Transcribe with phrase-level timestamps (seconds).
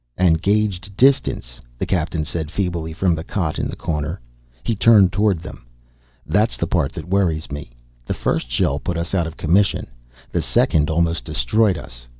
[0.17, 4.19] "And gauged distance," the Captain said feebly from the cot in the corner.
[4.63, 5.67] He turned toward them.
[6.25, 7.73] "That's the part that worries me.
[8.07, 9.85] The first shell put us out of commission,
[10.31, 12.07] the second almost destroyed us.